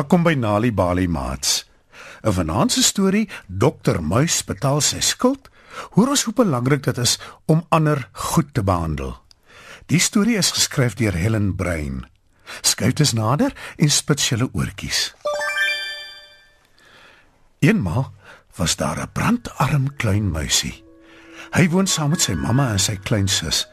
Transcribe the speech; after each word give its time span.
Welkom 0.00 0.22
by 0.24 0.32
Nali 0.32 0.70
Bali 0.72 1.04
Mats. 1.08 1.68
'n 2.24 2.32
Vanaand 2.32 2.72
se 2.72 2.82
storie, 2.82 3.28
Dokter 3.46 4.02
Muis 4.02 4.44
betaal 4.44 4.80
sy 4.80 5.00
skuld. 5.00 5.50
Hoor 5.92 6.08
ons 6.08 6.22
hoe 6.24 6.32
belangrik 6.32 6.82
dit 6.82 6.98
is 6.98 7.18
om 7.44 7.66
ander 7.68 8.08
goed 8.12 8.54
te 8.54 8.62
behandel. 8.64 9.12
Die 9.92 10.00
storie 10.00 10.36
is 10.36 10.54
geskryf 10.56 10.94
deur 10.94 11.12
Helen 11.12 11.52
Brein. 11.56 12.08
Skryf 12.60 12.92
dit 12.92 13.12
nader 13.12 13.52
en 13.76 13.90
spits 13.90 14.28
julle 14.28 14.48
oortjies. 14.52 15.12
Eenmaal 17.58 18.12
was 18.56 18.76
daar 18.76 19.04
'n 19.04 19.12
brandarm 19.12 19.96
klein 19.96 20.30
muisie. 20.30 20.84
Hy 21.52 21.68
woon 21.68 21.86
saam 21.86 22.10
met 22.10 22.20
sy 22.20 22.32
mamma 22.32 22.70
en 22.70 22.80
sy 22.80 22.96
kleinsus. 22.96 23.68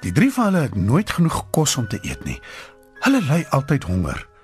Die 0.00 0.12
drie 0.12 0.32
van 0.32 0.44
hulle 0.44 0.68
het 0.68 0.74
nooit 0.74 1.10
genoeg 1.10 1.50
kos 1.50 1.76
om 1.76 1.88
te 1.88 1.98
eet 2.02 2.24
nie. 2.24 2.40
Hulle 3.00 3.22
ly 3.22 3.46
altyd 3.50 3.84
honger. 3.84 4.35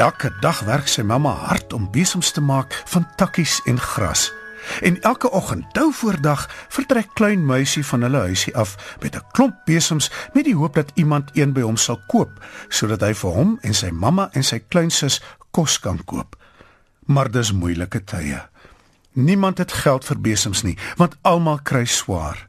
Elke 0.00 0.30
dag 0.40 0.60
werk 0.64 0.86
sy 0.88 1.02
mamma 1.04 1.34
hard 1.44 1.74
om 1.76 1.90
besems 1.92 2.30
te 2.32 2.40
maak 2.40 2.72
van 2.88 3.04
takkies 3.20 3.58
en 3.68 3.76
gras. 3.76 4.30
En 4.80 4.96
elke 5.04 5.28
oggend, 5.30 5.66
tou 5.76 5.90
voordag, 5.92 6.46
vertrek 6.72 7.10
klein 7.18 7.44
muisie 7.44 7.84
van 7.84 8.06
hulle 8.06 8.22
huisie 8.24 8.54
af 8.56 8.96
met 9.02 9.16
'n 9.16 9.26
klomp 9.32 9.54
besems 9.64 10.10
met 10.32 10.44
die 10.44 10.56
hoop 10.56 10.74
dat 10.74 10.92
iemand 10.94 11.30
een 11.36 11.52
by 11.52 11.60
hom 11.60 11.76
sal 11.76 12.00
koop 12.06 12.30
sodat 12.68 13.00
hy 13.00 13.12
vir 13.14 13.30
hom 13.30 13.58
en 13.60 13.74
sy 13.74 13.90
mamma 13.90 14.28
en 14.32 14.42
sy 14.42 14.58
kleinsus 14.68 15.20
kos 15.50 15.80
kan 15.80 16.04
koop. 16.04 16.36
Maar 17.06 17.30
dis 17.30 17.52
moeilike 17.52 18.04
tye. 18.04 18.48
Niemand 19.12 19.58
het 19.58 19.72
geld 19.72 20.04
vir 20.04 20.20
besems 20.20 20.62
nie, 20.62 20.78
want 20.96 21.16
almal 21.22 21.58
kry 21.62 21.84
swaar. 21.84 22.48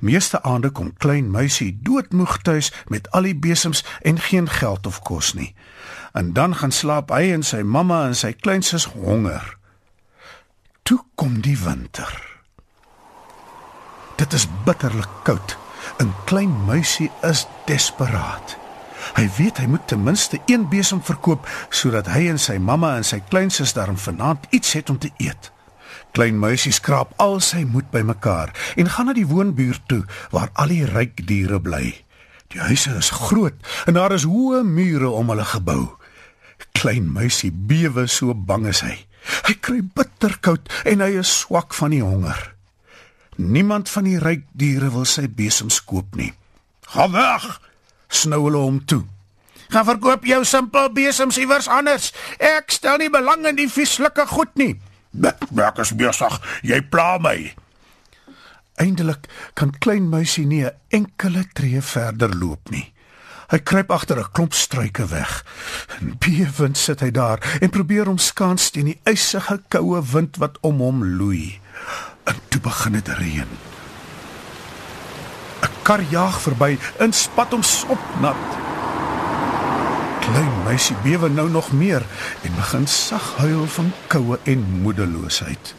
Meeste 0.00 0.42
aande 0.42 0.70
kom 0.70 0.96
klein 0.96 1.30
muisie 1.30 1.78
doodmoeg 1.82 2.42
tuis 2.42 2.72
met 2.88 3.10
al 3.10 3.22
die 3.22 3.36
besems 3.36 3.84
en 4.02 4.18
geen 4.18 4.48
geld 4.48 4.86
of 4.86 5.00
kos 5.00 5.32
nie 5.32 5.54
en 6.12 6.32
dan 6.32 6.56
gaan 6.56 6.72
slaap 6.72 7.10
hy 7.10 7.32
en 7.32 7.42
sy 7.42 7.62
mamma 7.62 8.04
en 8.06 8.16
sy 8.16 8.32
kleinsus 8.32 8.84
honger. 8.92 9.56
Toe 10.82 11.00
kom 11.14 11.40
die 11.40 11.56
winter. 11.58 12.12
Dit 14.20 14.32
is 14.32 14.46
bitterlik 14.64 15.22
koud. 15.24 15.56
'n 15.98 16.12
Klein 16.24 16.64
muisie 16.64 17.10
is 17.22 17.46
desperaat. 17.66 18.56
Hy 19.14 19.28
weet 19.36 19.58
hy 19.58 19.66
moet 19.66 19.86
ten 19.86 20.02
minste 20.02 20.38
een 20.46 20.68
besem 20.68 21.02
verkoop 21.02 21.48
sodat 21.68 22.06
hy 22.06 22.28
en 22.30 22.38
sy 22.38 22.58
mamma 22.58 22.96
en 22.96 23.04
sy 23.04 23.20
kleinsus 23.28 23.72
daarom 23.72 23.98
vanaand 23.98 24.46
iets 24.50 24.72
het 24.72 24.90
om 24.90 24.98
te 24.98 25.10
eet. 25.16 25.50
Klein 26.12 26.38
muisie 26.38 26.72
skraap 26.72 27.12
al 27.16 27.40
sy 27.40 27.64
moed 27.64 27.90
bymekaar 27.90 28.52
en 28.76 28.88
gaan 28.88 29.06
na 29.06 29.12
die 29.12 29.26
woonbuurt 29.26 29.82
toe 29.86 30.04
waar 30.30 30.50
al 30.52 30.68
die 30.68 30.84
ryk 30.86 31.26
diere 31.26 31.60
bly. 31.60 32.04
Die 32.52 32.60
huise 32.60 32.94
is 32.96 33.10
groot 33.10 33.56
en 33.86 33.94
daar 33.94 34.12
is 34.12 34.28
hoë 34.28 34.62
mure 34.62 35.08
om 35.08 35.28
hulle 35.28 35.44
gebou 35.44 36.01
klein 36.82 37.06
muisie 37.06 37.52
bewe 37.54 38.08
so 38.10 38.34
bang 38.34 38.66
is 38.66 38.82
hy. 38.82 38.96
Hy 39.46 39.54
kry 39.62 39.80
bitter 39.86 40.34
koud 40.42 40.66
en 40.88 41.04
hy 41.04 41.12
is 41.20 41.30
swak 41.42 41.76
van 41.78 41.94
die 41.94 42.02
honger. 42.02 42.40
Niemand 43.38 43.90
van 43.92 44.08
die 44.08 44.18
ryk 44.18 44.42
diere 44.58 44.90
wil 44.90 45.06
sy 45.06 45.28
besems 45.30 45.78
koop 45.86 46.16
nie. 46.18 46.32
"Gaan 46.90 47.12
weg!" 47.14 47.60
snou 48.08 48.42
hulle 48.44 48.58
hom 48.58 48.84
toe. 48.84 49.04
"Gaan 49.70 49.84
verkoop 49.84 50.24
jou 50.24 50.44
simpel 50.44 50.92
besems 50.92 51.38
iewers 51.38 51.68
anders. 51.68 52.12
Ek 52.38 52.70
stel 52.70 52.98
nie 52.98 53.10
belang 53.10 53.46
in 53.46 53.56
die 53.56 53.70
vieslike 53.70 54.26
goed 54.26 54.54
nie." 54.56 54.80
"Ek 55.56 55.78
is 55.78 55.94
besig. 55.94 56.40
Jy 56.62 56.82
pla 56.82 57.18
my." 57.18 57.54
Eindelik 58.76 59.28
kan 59.54 59.78
klein 59.78 60.08
muisie 60.08 60.46
nie 60.46 60.64
'n 60.64 60.74
enkele 60.88 61.44
tree 61.52 61.82
verder 61.82 62.34
loop 62.34 62.70
nie. 62.70 62.92
Hy 63.52 63.58
kruip 63.60 63.90
agter 63.92 64.16
'n 64.16 64.32
klomp 64.32 64.54
struike 64.54 65.06
weg. 65.06 65.44
En 66.00 66.16
bewend 66.18 66.78
sit 66.78 67.00
hy 67.00 67.10
daar 67.10 67.58
en 67.60 67.70
probeer 67.70 68.08
om 68.08 68.18
skans 68.18 68.70
teen 68.70 68.84
die 68.84 69.00
ysige 69.04 69.60
koue 69.68 70.00
wind 70.12 70.36
wat 70.40 70.56
om 70.60 70.80
hom 70.80 71.04
loei. 71.04 71.60
En 72.24 72.36
toe 72.48 72.60
begin 72.60 72.92
dit 72.92 73.08
reën. 73.08 73.50
'n 75.60 75.82
Kar 75.82 76.00
jaag 76.00 76.40
verby 76.40 76.78
en 76.98 77.12
spat 77.12 77.52
hom 77.52 77.62
sopnat. 77.62 78.48
Klein 80.20 80.62
meisie 80.64 80.96
bewe 81.02 81.28
nou 81.28 81.48
nog 81.50 81.72
meer 81.72 82.02
en 82.42 82.54
begin 82.56 82.86
sag 82.86 83.36
huil 83.36 83.66
van 83.66 83.92
koue 84.06 84.38
en 84.42 84.64
moedeloosheid. 84.80 85.74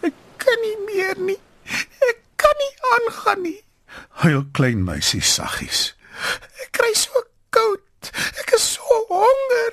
Ek 0.00 0.16
kan 0.36 0.58
nie 0.62 0.78
meer 0.86 1.16
nie. 1.18 1.40
Ek 2.08 2.18
kan 2.36 2.56
nie 2.56 2.74
aangaan 2.94 3.42
nie. 3.42 3.60
Huil 4.08 4.44
klein 4.52 4.84
meisie 4.84 5.22
saggies 5.22 5.96
kry 6.76 6.92
so 6.94 7.24
koud. 7.50 8.12
Ek 8.42 8.54
is 8.58 8.66
so 8.76 9.00
honger. 9.10 9.72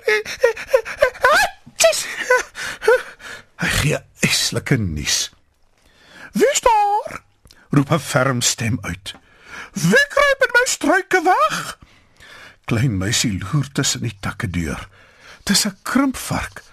Hy 3.64 3.70
gee 3.82 4.00
eslike 4.26 4.80
nuus. 4.80 5.20
Wie 6.34 6.56
staar? 6.58 7.22
roep 7.74 7.92
'n 7.92 8.00
ferm 8.00 8.42
stem 8.42 8.78
uit. 8.82 9.14
Wie 9.74 10.06
kruip 10.14 10.42
in 10.46 10.54
my 10.54 10.66
struike 10.66 11.20
weg? 11.26 11.78
Klein 12.66 12.98
meisie 12.98 13.38
loer 13.40 13.68
tussen 13.72 14.02
die 14.02 14.18
takke 14.20 14.50
deur. 14.50 14.88
Dis 15.44 15.66
'n 15.66 15.78
krimpvark, 15.82 16.64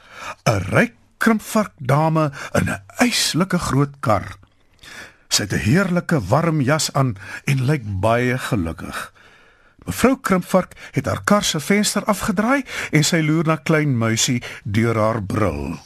'n 0.45 0.61
ryk 0.75 0.95
krimpvark 1.19 1.73
dame 1.77 2.33
in 2.53 2.69
'n 2.69 2.83
eislike 2.99 3.59
groot 3.59 3.95
kar. 4.01 4.37
Sy 5.29 5.43
het 5.43 5.53
'n 5.53 5.65
heerlike 5.65 6.21
warm 6.29 6.61
jas 6.61 6.93
aan 6.93 7.17
en 7.45 7.65
lyk 7.65 7.85
baie 7.85 8.39
gelukkig. 8.39 9.13
Mevrou 9.87 10.17
Krimpvark 10.21 10.75
het 10.93 11.07
haar 11.07 11.23
kar 11.25 11.45
se 11.45 11.61
venster 11.61 12.05
afgedraai 12.05 12.65
en 12.93 13.05
sy 13.05 13.23
loer 13.25 13.47
na 13.47 13.57
klein 13.57 13.97
muisie 13.99 14.43
deur 14.65 14.97
haar 14.99 15.23
bril. 15.23 15.79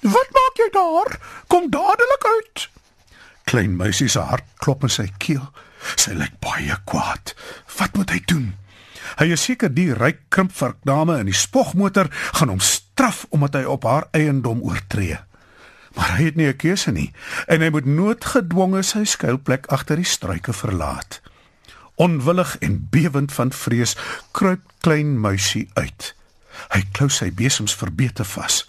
"Wat 0.00 0.30
maak 0.36 0.56
jy 0.56 0.68
daar? 0.72 1.18
Kom 1.46 1.70
dadelik 1.70 2.24
uit." 2.24 2.68
Klein 3.44 3.76
muisie 3.76 4.08
se 4.08 4.18
hart 4.18 4.44
klop 4.56 4.82
in 4.82 4.88
sy 4.88 5.08
keel. 5.18 5.52
Sy 5.96 6.12
lyk 6.12 6.38
baie 6.40 6.76
kwaad. 6.84 7.34
Wat 7.78 7.96
moet 7.96 8.10
hy 8.10 8.20
doen? 8.24 8.54
Hy 9.18 9.32
is 9.32 9.42
seker 9.42 9.72
die 9.74 9.94
ryk 9.94 10.18
Krimpvark 10.28 10.76
dame 10.84 11.18
in 11.18 11.26
die 11.26 11.36
spogmotor 11.36 12.10
gaan 12.10 12.48
hom 12.48 12.60
straf 12.60 13.26
omdat 13.30 13.54
hy 13.54 13.64
op 13.64 13.84
haar 13.88 14.06
eiendom 14.12 14.62
oortree. 14.62 15.18
Maar 15.96 16.16
hy 16.16 16.24
het 16.24 16.36
nie 16.36 16.46
'n 16.46 16.56
keuse 16.56 16.92
nie 16.92 17.12
en 17.46 17.60
hy 17.60 17.70
moet 17.70 17.86
noodgedwonge 17.86 18.82
sy 18.82 19.04
skuilplek 19.04 19.66
agter 19.66 19.96
die 19.96 20.04
struike 20.04 20.52
verlaat. 20.52 21.20
Onwillig 22.00 22.58
en 22.58 22.86
bewend 22.90 23.32
van 23.32 23.52
vrees 23.52 23.96
kruip 24.30 24.60
klein 24.80 25.18
muisie 25.20 25.68
uit. 25.74 26.14
Hy 26.72 26.80
klou 26.96 27.10
sy 27.12 27.28
besems 27.36 27.74
verbeete 27.76 28.24
vas. 28.24 28.64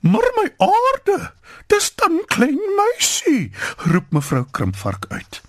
"Maar 0.00 0.30
my 0.36 0.46
aarde, 0.56 1.32
dis 1.66 1.94
dan 1.94 2.22
klein 2.26 2.60
muisie," 2.76 3.50
roep 3.76 4.06
mevrou 4.10 4.44
Krimpvark 4.50 5.04
uit. 5.08 5.40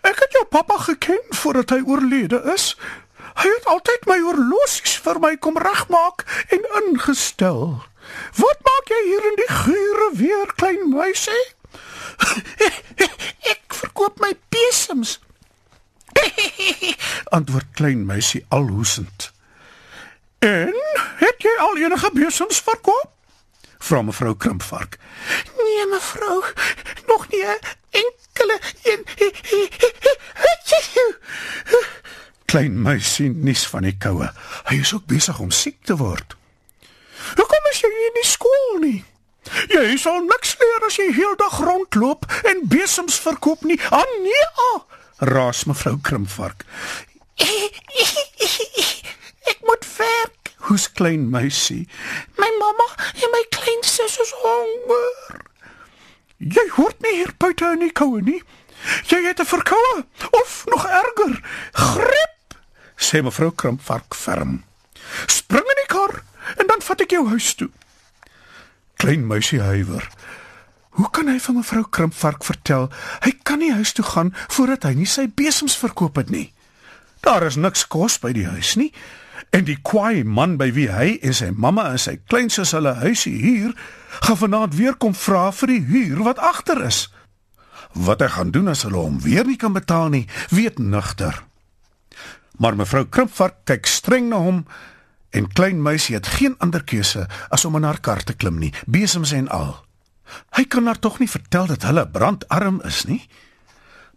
"Ek 0.00 0.18
het 0.18 0.32
jou 0.32 0.44
pappa 0.44 0.78
geken 0.78 1.22
voordat 1.28 1.70
hy 1.70 1.82
oorlede 1.86 2.52
is. 2.54 2.76
Hy 3.34 3.48
het 3.48 3.66
altyd 3.66 4.06
my 4.06 4.18
horlosies 4.20 4.96
vir 4.96 5.20
my 5.20 5.36
kom 5.36 5.58
regmaak 5.58 6.46
en 6.48 6.62
ingestel. 6.84 7.82
Wat 8.36 8.58
maak 8.62 8.86
jy 8.88 9.02
hier 9.04 9.24
in 9.30 9.36
die 9.36 9.54
gure 9.54 10.10
weer, 10.14 10.52
klein 10.54 10.88
muisie?" 10.88 11.46
"Ek 13.52 13.74
verkoop 13.74 14.20
my 14.20 14.32
besems," 14.48 15.18
antwoord 17.36 17.66
klein 17.72 18.06
meisie 18.06 18.44
alhoesend. 18.48 19.32
En 20.38 20.74
het 21.16 21.42
jy 21.42 21.58
al 21.58 21.76
enige 21.76 22.10
besems 22.14 22.60
verkoop? 22.60 23.14
vra 23.86 24.02
mevrou 24.02 24.34
Krimpvark. 24.36 24.98
Nee 25.56 25.86
mevrou, 25.90 26.44
nog 27.06 27.28
nie 27.28 27.44
enkele 27.90 28.60
een. 28.82 29.04
Klein 32.44 32.82
meisie 32.82 33.30
nies 33.30 33.66
van 33.66 33.82
die 33.86 33.96
koue. 33.98 34.30
Hy 34.70 34.80
is 34.80 34.94
ook 34.94 35.06
besig 35.10 35.38
om 35.42 35.50
siek 35.50 35.78
te 35.84 35.96
word. 35.98 36.36
Hoekom 37.34 37.70
is 37.72 37.82
jy 37.82 37.90
nie 37.92 38.08
in 38.10 38.18
die 38.20 38.28
skool 38.28 38.74
nie? 38.82 39.00
Jy 39.70 39.96
sal 40.02 40.24
niks 40.26 40.56
leer 40.58 40.86
as 40.86 40.98
jy 40.98 41.08
heeldag 41.14 41.58
rondloop 41.62 42.26
en 42.50 42.64
besems 42.70 43.18
verkoop 43.22 43.62
nie. 43.66 43.78
Ah 43.90 44.06
nee. 44.22 44.46
Ah 44.70 44.95
raas 45.18 45.64
mevrou 45.64 45.98
Krimvark. 46.02 46.64
Ek 49.46 49.58
moet 49.62 49.86
werk. 49.96 50.52
Hoe's 50.66 50.92
klein 50.92 51.30
meisie? 51.30 51.88
My 52.36 52.50
mamma 52.58 52.88
en 53.14 53.30
my 53.32 53.44
klein 53.54 53.82
sussie 53.86 54.22
is 54.22 54.32
honger. 54.42 55.40
Jy 56.36 56.66
hoort 56.76 57.00
nie 57.00 57.14
hier 57.20 57.32
buite 57.38 57.72
in 57.76 57.84
die 57.86 57.92
koue 57.92 58.20
nie. 58.20 58.42
Jy 59.08 59.22
het 59.24 59.40
'n 59.40 59.48
verkoue 59.48 60.04
of 60.30 60.64
nog 60.66 60.86
erger, 60.86 61.40
grip. 61.72 62.58
Sê 62.96 63.22
mevrou 63.22 63.50
Krimvark 63.54 64.14
ferm. 64.14 64.64
Spring 65.26 65.64
in 65.64 65.80
die 65.82 65.88
kar 65.94 66.22
en 66.56 66.66
dan 66.66 66.82
vat 66.82 67.00
ek 67.00 67.10
jou 67.10 67.28
huis 67.28 67.54
toe. 67.54 67.70
Klein 68.96 69.26
meisie 69.26 69.60
huiwer. 69.60 70.08
Hoe 70.96 71.10
kan 71.12 71.28
hy 71.28 71.36
vir 71.42 71.58
mevrou 71.58 71.84
Krimpvark 71.84 72.44
vertel 72.44 72.90
hy 73.24 73.34
kan 73.44 73.60
nie 73.60 73.74
huis 73.76 73.92
toe 73.92 74.04
gaan 74.04 74.34
voordat 74.48 74.88
hy 74.88 74.96
nie 75.02 75.10
sy 75.10 75.26
besems 75.28 75.76
verkoop 75.76 76.16
het 76.16 76.32
nie? 76.32 76.50
Daar 77.26 77.44
is 77.46 77.56
niks 77.56 77.84
kos 77.88 78.18
by 78.22 78.32
die 78.36 78.48
huis 78.48 78.76
nie 78.80 78.92
En 79.50 79.64
die 79.64 79.78
kwaai 79.82 80.24
man 80.24 80.56
by 80.60 80.70
wie 80.76 80.88
hy 80.92 81.16
en 81.24 81.34
sy 81.36 81.50
mamma 81.54 81.86
en 81.94 82.00
sy 82.00 82.16
kleinsus 82.28 82.74
hulle 82.76 82.96
huisie 83.00 83.36
huur, 83.40 83.74
gaan 84.26 84.40
vanaand 84.40 84.74
weer 84.76 84.96
kom 85.00 85.14
vra 85.16 85.48
vir 85.54 85.72
die 85.72 85.84
huur 85.90 86.24
wat 86.26 86.42
agter 86.42 86.82
is. 86.86 87.06
Wat 87.94 88.20
hy 88.20 88.28
gaan 88.34 88.52
doen 88.52 88.68
as 88.72 88.84
hulle 88.84 89.00
hom 89.00 89.20
weer 89.24 89.46
nie 89.48 89.58
kan 89.60 89.76
betaal 89.76 90.10
nie, 90.12 90.26
weet 90.52 90.80
nugter. 90.82 91.44
Maar 92.60 92.76
mevrou 92.76 93.04
Krimpvark 93.08 93.64
kyk 93.68 93.88
streng 93.88 94.30
na 94.32 94.42
hom 94.42 94.64
en 95.36 95.50
klein 95.52 95.82
meisie 95.82 96.16
het 96.16 96.28
geen 96.38 96.56
ander 96.64 96.84
keuse 96.84 97.26
as 97.52 97.64
om 97.68 97.76
in 97.76 97.84
haar 97.88 98.00
kar 98.00 98.24
te 98.24 98.36
klim 98.36 98.60
nie, 98.60 98.72
besems 98.86 99.32
en 99.36 99.48
al. 99.52 99.85
Hy 100.56 100.64
kan 100.64 100.86
haar 100.86 100.98
tog 100.98 101.18
nie 101.18 101.30
vertel 101.30 101.66
dat 101.66 101.82
hulle 101.82 102.06
brandarm 102.08 102.80
is 102.84 103.04
nie. 103.04 103.22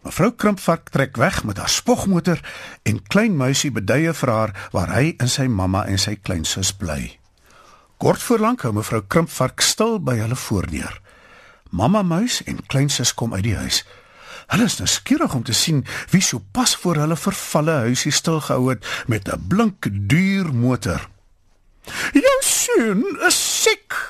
Mevrou 0.00 0.30
Krimpvark 0.32 0.88
trek 0.88 1.16
weg 1.20 1.44
met 1.44 1.58
haar 1.60 1.68
spogmotor 1.68 2.40
en 2.88 3.02
klein 3.12 3.36
muisie 3.36 3.70
beduie 3.70 4.12
vir 4.16 4.32
haar 4.32 4.52
waar 4.72 4.94
hy 4.96 5.14
en 5.20 5.28
sy 5.28 5.44
mamma 5.46 5.84
en 5.86 6.00
sy 6.00 6.16
kleinsus 6.16 6.72
bly. 6.72 7.18
Kort 8.00 8.22
voor 8.24 8.40
lank 8.40 8.62
hou 8.64 8.72
mevrou 8.72 9.02
Krimpvark 9.04 9.60
stil 9.60 9.98
by 10.00 10.16
hulle 10.22 10.36
voordeur. 10.36 10.94
Mamma 11.70 12.00
muis 12.02 12.40
en 12.48 12.62
kleinsus 12.66 13.12
kom 13.14 13.34
uit 13.36 13.44
die 13.44 13.58
huis. 13.58 13.82
Hulle 14.50 14.66
is 14.66 14.78
nou 14.80 14.88
skieurig 14.88 15.34
om 15.36 15.44
te 15.46 15.54
sien 15.54 15.84
wie 16.10 16.22
so 16.24 16.40
pas 16.56 16.72
voor 16.80 17.02
hulle 17.04 17.18
vervalle 17.20 17.76
huisie 17.84 18.12
stil 18.14 18.40
gehou 18.46 18.70
het 18.72 18.86
met 19.06 19.28
'n 19.28 19.46
blink 19.48 19.86
duur 20.08 20.48
motor. 20.54 21.08
"Jou 22.12 22.38
seun 22.40 23.04
is 23.26 23.62
siek," 23.62 24.09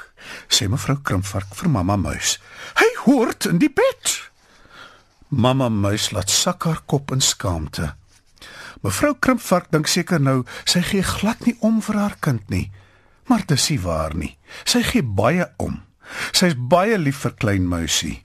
sê 0.50 0.68
mevrou 0.68 0.98
Krimpvark 1.02 1.54
vir 1.54 1.70
mamma 1.70 1.96
muis. 1.96 2.38
"Hy 2.74 2.88
hoort 3.04 3.46
in 3.46 3.58
die 3.58 3.70
bed." 3.70 4.30
Mamma 5.28 5.68
muis 5.68 6.10
laat 6.10 6.30
sak 6.30 6.64
haar 6.64 6.82
kop 6.86 7.12
in 7.12 7.20
skaamte. 7.20 7.94
Mevrou 8.82 9.14
Krimpvark 9.14 9.70
dink 9.70 9.86
seker 9.86 10.20
nou 10.20 10.44
sy 10.64 10.82
gee 10.82 11.02
glad 11.02 11.46
nie 11.46 11.56
om 11.60 11.80
vir 11.80 11.96
haar 11.96 12.16
kind 12.20 12.50
nie. 12.50 12.70
Maar 13.28 13.44
dit 13.46 13.58
is 13.58 13.68
nie 13.70 13.80
waar 13.80 14.14
nie. 14.14 14.38
Sy 14.64 14.82
gee 14.82 15.02
baie 15.02 15.46
om. 15.56 15.82
Sy 16.32 16.46
is 16.46 16.56
baie 16.58 16.98
lief 16.98 17.22
vir 17.22 17.36
klein 17.38 17.68
muisie. 17.68 18.24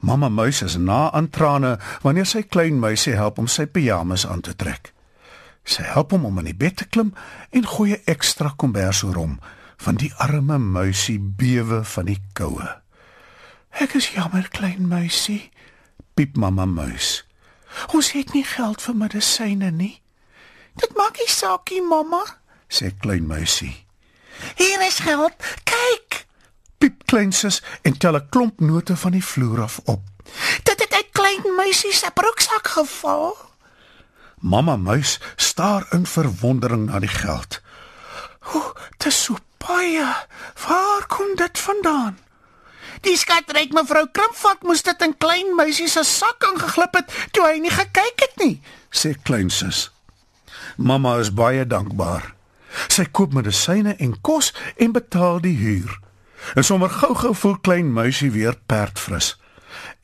Mamma 0.00 0.28
muis 0.28 0.62
is 0.62 0.76
na 0.76 1.10
aan 1.12 1.30
trane 1.32 1.78
wanneer 2.02 2.28
sy 2.28 2.42
klein 2.42 2.80
muisie 2.80 3.14
help 3.16 3.38
om 3.38 3.48
sy 3.48 3.64
pyjamas 3.66 4.26
aan 4.26 4.42
te 4.44 4.52
trek. 4.54 4.92
Sy 5.66 5.82
help 5.88 6.12
hom 6.14 6.26
om 6.28 6.38
in 6.42 6.50
die 6.50 6.58
bed 6.58 6.76
te 6.82 6.84
klim 6.84 7.14
en 7.50 7.66
gooi 7.66 7.92
'n 7.94 8.02
ekstra 8.06 8.52
kombers 8.56 9.02
oor 9.02 9.16
hom, 9.16 9.40
van 9.76 9.96
die 10.00 10.12
arme 10.22 10.58
muisie 10.58 11.18
bewe 11.20 11.84
van 11.84 12.04
die 12.10 12.20
koue. 12.32 12.68
Ek 13.70 13.94
is 13.94 14.12
jammer 14.16 14.48
klein 14.48 14.88
muisie, 14.88 15.50
piep 16.14 16.36
mamma 16.36 16.64
muis. 16.64 17.24
Ons 17.92 18.12
het 18.16 18.32
nie 18.32 18.44
geld 18.44 18.82
vir 18.82 18.96
medisyne 18.96 19.70
nie. 19.70 20.00
Dit 20.80 20.96
maak 20.96 21.18
nie 21.20 21.28
saak 21.28 21.70
nie, 21.70 21.82
mamma, 21.84 22.22
sê 22.68 22.92
klein 23.00 23.26
muisie. 23.28 23.86
Hier 24.56 24.80
is 24.86 24.98
geld. 25.04 25.32
Kyk. 25.64 26.26
Piep 26.78 27.06
kleinsus 27.08 27.62
en 27.82 27.96
tel 27.98 28.16
'n 28.16 28.28
klomp 28.28 28.60
note 28.60 28.96
van 28.96 29.12
die 29.12 29.24
vloer 29.24 29.62
af 29.62 29.80
op. 29.84 30.02
Dit 30.62 30.80
het 30.80 30.92
uit 30.92 31.08
klein 31.12 31.54
muisie 31.56 31.92
se 31.92 32.10
broeksak 32.14 32.68
geval. 32.68 33.36
Mamma 34.40 34.76
muis 34.76 35.20
staar 35.36 35.86
in 35.90 36.06
verwondering 36.06 36.86
na 36.86 36.98
die 36.98 37.08
geld. 37.08 37.60
O, 38.54 38.72
dit 38.96 39.06
is 39.06 39.22
so 39.22 39.36
baie. 39.66 40.06
Waar 40.66 41.06
kom 41.06 41.34
dit 41.34 41.58
vandaan? 41.58 42.18
Die 43.00 43.16
skatryk 43.16 43.72
mevrou 43.72 44.06
Krimpvat 44.12 44.62
moes 44.62 44.82
dit 44.82 45.02
in 45.02 45.14
klein 45.18 45.52
muisie 45.54 45.88
se 45.88 46.02
sak 46.04 46.46
ingeglip 46.52 46.96
het 46.96 47.12
toe 47.36 47.44
hy 47.46 47.58
nie 47.62 47.72
gekyk 47.72 48.24
het 48.24 48.40
nie, 48.40 48.56
sê 48.90 49.14
kleinsus. 49.22 49.90
Mamma 50.76 51.16
is 51.20 51.32
baie 51.32 51.66
dankbaar. 51.66 52.32
Sy 52.92 53.06
koop 53.12 53.36
medisyne 53.36 53.94
en 54.02 54.16
kos 54.20 54.52
en 54.76 54.92
betaal 54.96 55.40
die 55.44 55.56
huur. 55.60 55.92
En 56.56 56.64
sommer 56.64 56.92
gou-gou 56.92 57.32
voel 57.34 57.56
klein 57.64 57.92
muisie 57.92 58.30
weer 58.30 58.56
perdfris. 58.68 59.34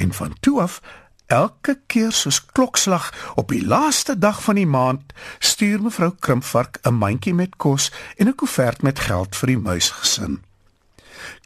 En 0.00 0.12
van 0.12 0.36
toe 0.40 0.60
af 0.62 0.80
elke 1.26 1.78
keer 1.86 2.12
soos 2.12 2.40
klokslag 2.52 3.12
op 3.34 3.48
die 3.48 3.66
laaste 3.66 4.18
dag 4.18 4.42
van 4.42 4.54
die 4.54 4.66
maand 4.66 5.12
stuur 5.38 5.82
mevrou 5.82 6.12
Krimpvark 6.20 6.78
'n 6.82 6.94
mandjie 6.94 7.34
met 7.34 7.56
kos 7.56 7.92
en 8.16 8.28
'n 8.28 8.34
koevert 8.34 8.82
met 8.82 8.98
geld 8.98 9.36
vir 9.36 9.46
die 9.46 9.58
muisgesin. 9.58 10.42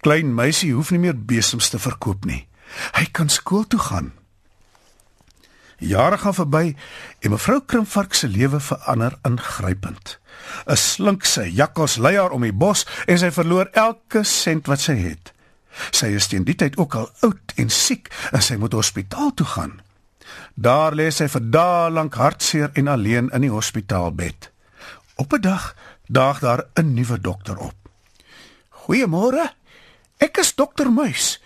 Klein 0.01 0.35
meisie 0.35 0.73
hoef 0.73 0.91
nie 0.91 0.99
meer 0.99 1.25
besems 1.25 1.69
te 1.69 1.79
verkoop 1.79 2.25
nie. 2.25 2.47
Hy 2.93 3.07
kan 3.13 3.29
skool 3.29 3.67
toe 3.67 3.81
gaan. 3.81 4.13
Jare 5.79 6.19
gaan 6.19 6.35
verby 6.35 6.77
en 7.21 7.31
mevrou 7.31 7.61
Krimvark 7.67 8.15
se 8.15 8.29
lewe 8.29 8.61
verander 8.61 9.19
ingrypend. 9.23 10.19
'n 10.67 10.77
Slink 10.77 11.25
sy 11.25 11.49
jakkals 11.53 11.97
lei 11.97 12.17
haar 12.17 12.31
om 12.31 12.43
die 12.43 12.53
bos 12.53 12.87
en 13.07 13.19
sy 13.19 13.31
verloor 13.31 13.69
elke 13.73 14.25
sent 14.25 14.67
wat 14.67 14.81
sy 14.81 14.97
het. 14.97 15.36
Sy 15.91 16.07
is 16.07 16.27
teen 16.27 16.45
die 16.45 16.55
tyd 16.55 16.77
ook 16.77 16.95
al 16.95 17.11
oud 17.21 17.53
en 17.57 17.71
siek 17.71 18.11
en 18.33 18.43
sy 18.43 18.57
moet 18.57 18.73
hospitaal 18.73 19.35
toe 19.35 19.47
gaan. 19.47 19.81
Daar 20.55 20.95
lê 20.95 21.11
sy 21.11 21.29
vir 21.29 21.51
dae 21.51 21.91
lank 21.91 22.15
hartseer 22.15 22.71
en 22.75 22.89
alleen 22.89 23.31
in 23.33 23.41
die 23.41 23.53
hospitaalbed. 23.53 24.51
Op 25.17 25.33
'n 25.33 25.41
dag 25.41 25.75
daag 26.07 26.41
daar 26.41 26.65
'n 26.75 26.95
nuwe 26.95 27.21
dokter 27.21 27.57
op. 27.59 27.77
"Goeiemôre," 28.71 29.55
Ek 30.17 30.39
is 30.41 30.55
dokter 30.57 30.89
Muis. 30.93 31.37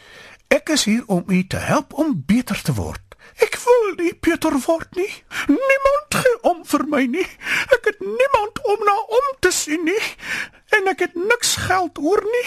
Ek 0.50 0.71
is 0.71 0.85
hier 0.87 1.03
om 1.11 1.25
u 1.26 1.43
te 1.47 1.59
help 1.59 1.93
om 1.99 2.15
beter 2.26 2.59
te 2.62 2.75
word. 2.75 3.03
Ek 3.43 3.56
wil 3.65 3.94
nie 3.99 4.12
beter 4.15 4.55
word 4.67 4.94
nie. 4.99 5.11
Niemand 5.50 6.15
gee 6.15 6.37
om 6.47 6.62
vir 6.67 6.85
my 6.91 7.03
nie. 7.11 7.26
Ek 7.75 7.88
het 7.91 8.00
niemand 8.05 8.61
om 8.62 8.85
na 8.87 8.94
om 9.19 9.31
te 9.43 9.50
sien 9.55 9.83
nie 9.87 10.03
en 10.76 10.90
ek 10.93 11.07
het 11.09 11.16
niks 11.19 11.57
geld 11.66 11.99
oor 11.99 12.23
nie. 12.23 12.47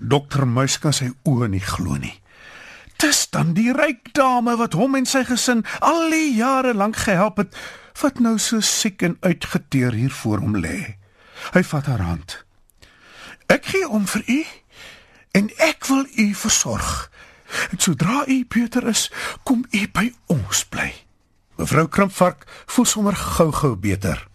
Dokter 0.00 0.46
Muis 0.48 0.78
kan 0.80 0.94
sy 0.96 1.10
oë 1.28 1.50
nie 1.52 1.62
glo 1.64 1.98
nie. 2.00 2.16
Dis 3.00 3.26
dan 3.32 3.52
die 3.56 3.70
ryk 3.72 4.12
dame 4.16 4.56
wat 4.60 4.76
hom 4.76 4.96
en 4.96 5.06
sy 5.08 5.22
gesin 5.28 5.62
al 5.84 6.08
die 6.12 6.34
jare 6.36 6.72
lank 6.76 6.96
gehelp 7.04 7.40
het, 7.40 7.56
wat 8.00 8.20
nou 8.20 8.38
so 8.40 8.60
siek 8.64 9.02
en 9.04 9.18
uitgeteer 9.20 9.96
hier 9.96 10.12
voor 10.22 10.40
hom 10.40 10.56
lê. 10.56 10.96
Hy 11.52 11.62
vat 11.64 11.88
haar 11.88 12.04
hand. 12.04 12.38
Ek 13.48 13.72
gee 13.72 13.88
om 13.88 14.06
vir 14.08 14.24
u 14.28 14.40
en 15.36 15.50
ek 15.60 15.88
wil 15.88 16.04
u 16.16 16.26
versorg. 16.34 17.10
En 17.72 17.80
sodra 17.82 18.24
u 18.28 18.44
beter 18.48 18.86
is, 18.88 19.08
kom 19.44 19.64
u 19.70 19.84
by 19.92 20.10
ons 20.32 20.64
bly. 20.70 20.92
Mevrou 21.60 21.88
Krimpvark 21.88 22.46
voel 22.72 22.88
sommer 22.88 23.16
gou-gou 23.16 23.74
beter. 23.76 24.28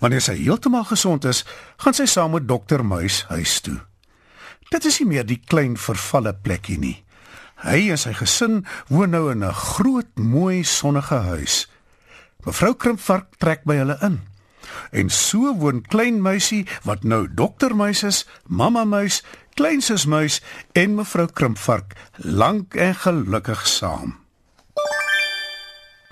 Wanneer 0.00 0.24
sy 0.24 0.38
heeltemal 0.40 0.86
gesond 0.88 1.24
is, 1.28 1.44
gaan 1.80 1.96
sy 1.96 2.06
saam 2.08 2.36
met 2.36 2.48
dokter 2.48 2.84
Muis 2.86 3.24
huis 3.28 3.60
toe. 3.64 3.80
Dit 4.70 4.84
is 4.86 5.00
nie 5.00 5.08
meer 5.10 5.24
die 5.26 5.40
klein 5.50 5.74
vervalle 5.74 6.30
plekkie 6.46 6.78
nie. 6.78 7.00
Hy 7.64 7.88
en 7.90 7.98
sy 7.98 8.12
gesin 8.14 8.60
woon 8.88 9.10
nou 9.10 9.24
in 9.32 9.42
'n 9.42 9.52
groot, 9.52 10.10
mooi, 10.14 10.62
sonnige 10.62 11.18
huis. 11.26 11.66
Mevrou 12.46 12.74
Krimpvark 12.74 13.34
trek 13.38 13.64
by 13.64 13.74
hulle 13.82 13.98
in. 14.00 14.20
En 14.92 15.10
so 15.10 15.54
woon 15.58 15.82
klein 15.82 16.22
muisie 16.22 16.66
wat 16.84 17.02
nou 17.02 17.26
dokter 17.26 17.74
muis 17.76 18.02
is, 18.02 18.26
mamma 18.46 18.84
muis 18.84 19.22
kleinsusmuis 19.54 20.40
en 20.72 20.94
mevrou 20.94 21.26
Krimpvark 21.26 21.96
lank 22.16 22.74
en 22.74 22.94
gelukkig 22.94 23.66
saam. 23.66 24.18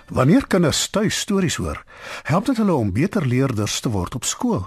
Wanneer 0.09 0.47
kinders 0.47 0.89
tuis 0.91 1.19
stories 1.19 1.57
hoor, 1.57 1.85
help 2.25 2.47
dit 2.47 2.57
hulle 2.57 2.75
om 2.75 2.93
beter 2.93 3.27
leerders 3.27 3.81
te 3.81 3.89
word 3.89 4.15
op 4.15 4.25
skool. 4.25 4.67